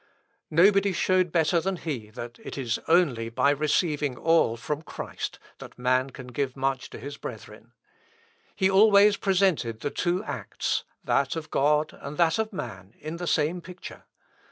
Nobody 0.49 0.93
showed 0.93 1.31
better 1.31 1.61
than 1.61 1.75
he 1.75 2.09
that 2.09 2.39
it 2.43 2.57
is 2.57 2.79
only 2.87 3.29
by 3.29 3.51
receiving 3.51 4.17
all 4.17 4.57
from 4.57 4.81
Christ 4.81 5.37
that 5.59 5.77
man 5.77 6.09
can 6.09 6.25
give 6.29 6.57
much 6.57 6.89
to 6.89 6.97
his 6.97 7.17
brethren. 7.17 7.73
He 8.55 8.67
always 8.67 9.15
presented 9.15 9.81
the 9.81 9.91
two 9.91 10.23
acts, 10.23 10.85
that 11.03 11.35
of 11.35 11.51
God 11.51 11.95
and 12.01 12.17
that 12.17 12.39
of 12.39 12.51
man, 12.51 12.95
in 12.97 13.17
the 13.17 13.27
same 13.27 13.61
picture. 13.61 14.05